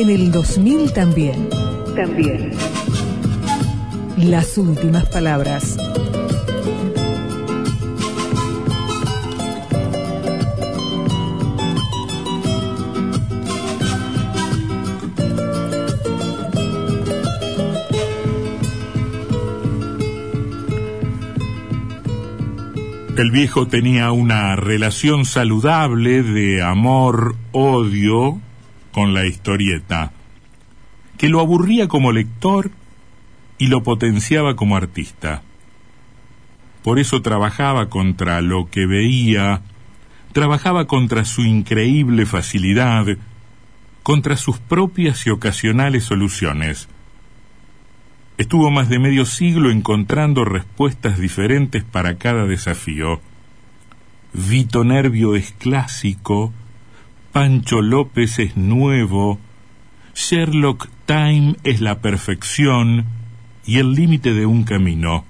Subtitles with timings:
[0.00, 1.48] En el 2000 también.
[1.96, 2.52] También.
[4.16, 5.76] Las últimas palabras.
[23.16, 28.40] El viejo tenía una relación saludable de amor-odio
[28.98, 30.10] con la historieta,
[31.18, 32.72] que lo aburría como lector
[33.56, 35.42] y lo potenciaba como artista.
[36.82, 39.62] Por eso trabajaba contra lo que veía,
[40.32, 43.06] trabajaba contra su increíble facilidad,
[44.02, 46.88] contra sus propias y ocasionales soluciones
[48.36, 53.20] Estuvo más de medio siglo encontrando respuestas diferentes para cada desafío.
[54.32, 56.52] Vito Nervio es clásico,
[57.32, 59.38] Pancho López es nuevo,
[60.14, 63.04] Sherlock Time es la perfección
[63.66, 65.26] y el límite de un camino.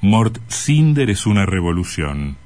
[0.00, 2.36] Mort Cinder es una revolución.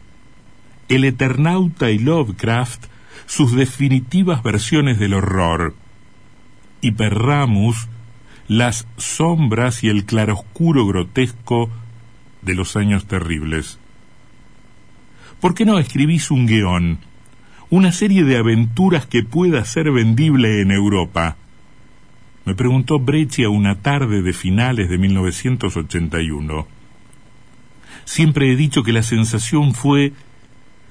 [0.88, 2.86] El Eternauta y Lovecraft,
[3.26, 5.74] sus definitivas versiones del horror.
[6.80, 7.88] Hiperramus,
[8.48, 11.68] las sombras y el claroscuro grotesco
[12.40, 13.78] de los años terribles.
[15.38, 17.07] ¿Por qué no escribís un guion?
[17.70, 21.36] Una serie de aventuras que pueda ser vendible en Europa.
[22.44, 26.66] Me preguntó Breccia una tarde de finales de 1981.
[28.04, 30.12] Siempre he dicho que la sensación fue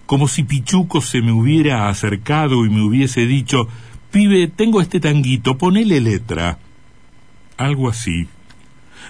[0.06, 3.68] como si Pichuco se me hubiera acercado y me hubiese dicho,
[4.12, 6.60] pibe, tengo este tanguito, ponele letra
[7.58, 8.28] algo así.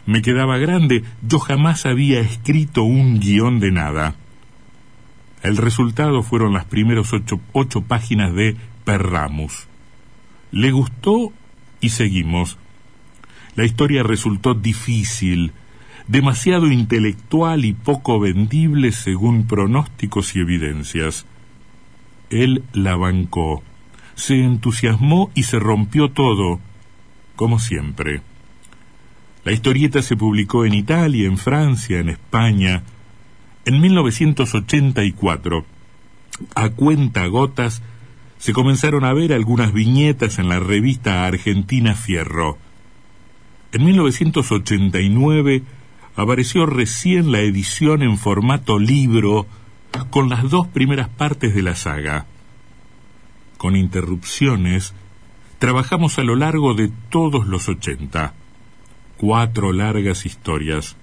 [0.05, 4.15] Me quedaba grande, yo jamás había escrito un guion de nada.
[5.43, 9.67] El resultado fueron las primeras ocho, ocho páginas de Perramus.
[10.51, 11.31] Le gustó
[11.79, 12.57] y seguimos.
[13.55, 15.51] La historia resultó difícil,
[16.07, 21.25] demasiado intelectual y poco vendible según pronósticos y evidencias.
[22.29, 23.63] Él la bancó,
[24.15, 26.59] se entusiasmó y se rompió todo,
[27.35, 28.21] como siempre.
[29.43, 32.83] La historieta se publicó en Italia, en Francia, en España.
[33.67, 35.65] En 1984,
[36.55, 37.81] a cuenta gotas,
[38.37, 42.57] se comenzaron a ver algunas viñetas en la revista argentina Fierro.
[43.73, 45.63] En 1989
[46.15, 49.47] apareció recién la edición en formato libro
[50.11, 52.25] con las dos primeras partes de la saga.
[53.57, 54.93] Con interrupciones,
[55.59, 58.33] trabajamos a lo largo de todos los ochenta
[59.17, 60.95] cuatro largas historias,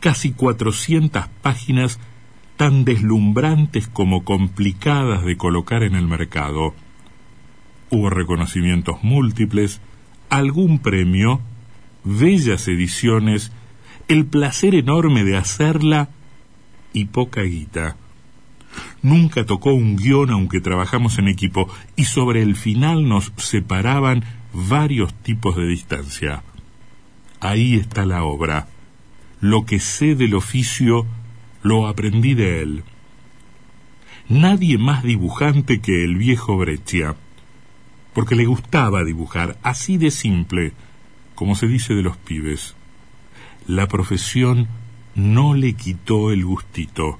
[0.00, 1.98] casi cuatrocientas páginas
[2.56, 6.74] tan deslumbrantes como complicadas de colocar en el mercado.
[7.90, 9.80] Hubo reconocimientos múltiples,
[10.30, 11.40] algún premio,
[12.04, 13.52] bellas ediciones,
[14.08, 16.08] el placer enorme de hacerla
[16.92, 17.96] y poca guita.
[19.02, 25.14] Nunca tocó un guion aunque trabajamos en equipo y sobre el final nos separaban varios
[25.14, 26.42] tipos de distancia.
[27.40, 28.68] Ahí está la obra.
[29.40, 31.06] Lo que sé del oficio
[31.62, 32.84] lo aprendí de él.
[34.28, 37.16] Nadie más dibujante que el viejo Breccia,
[38.12, 40.72] porque le gustaba dibujar, así de simple,
[41.34, 42.74] como se dice de los pibes.
[43.66, 44.68] La profesión
[45.14, 47.18] no le quitó el gustito.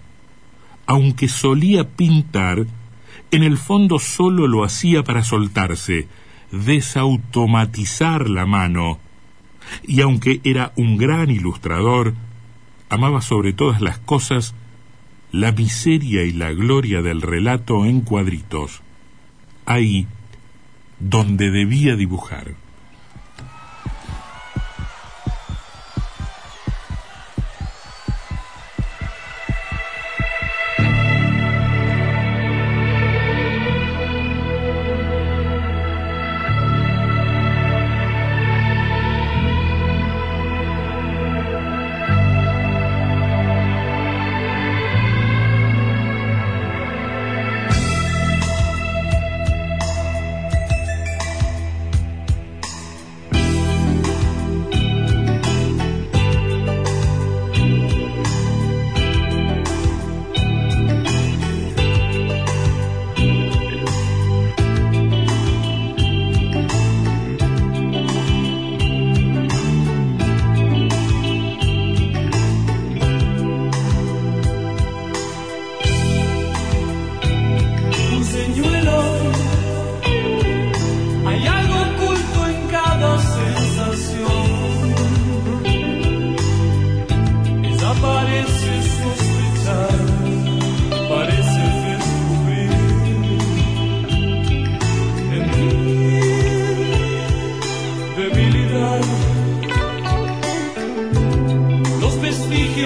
[0.87, 2.67] Aunque solía pintar,
[3.31, 6.09] en el fondo solo lo hacía para soltarse,
[6.53, 8.99] desautomatizar la mano,
[9.87, 12.15] y aunque era un gran ilustrador,
[12.89, 14.55] amaba sobre todas las cosas
[15.33, 18.83] la miseria y la gloria del relato en cuadritos,
[19.67, 20.07] ahí
[20.99, 22.55] donde debía dibujar.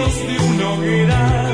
[0.09, 1.50] de una hoguera.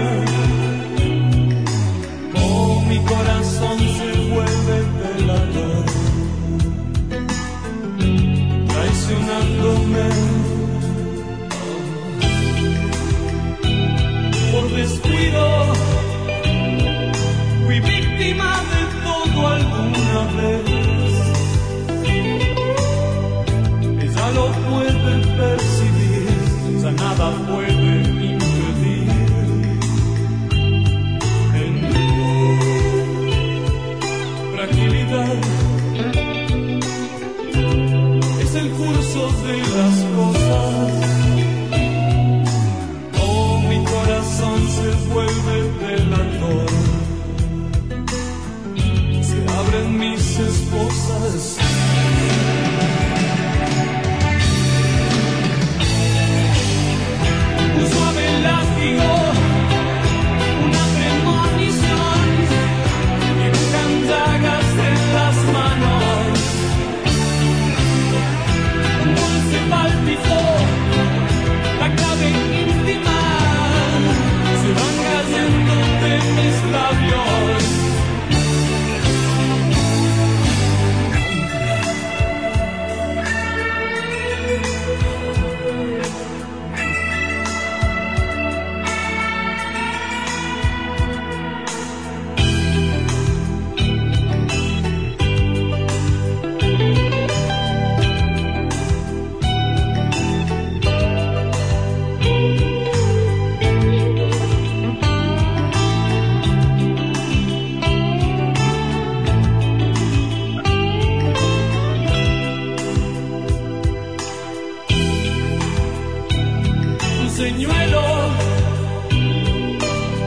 [117.37, 118.03] señuelo.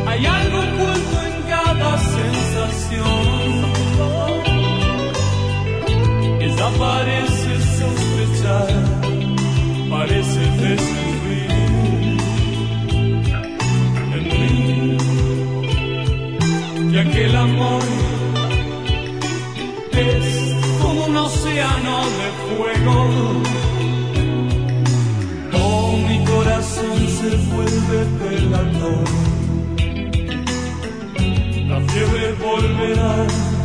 [0.05, 3.51] Hay algo oculto en cada sensación.
[6.45, 8.69] Ella parece sospechar,
[9.89, 11.51] parece descubrir
[14.15, 14.97] en mí
[16.91, 17.83] que aquel amor
[19.93, 20.25] es
[20.81, 22.97] como un océano de fuego.
[27.89, 29.03] desde el altar.
[31.67, 33.58] La fiebre volverá.